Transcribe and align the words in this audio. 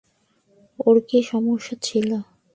ওর 0.79 0.97
কী 1.09 1.19
সমস্যা 1.31 1.75
ছিল? 1.81 2.09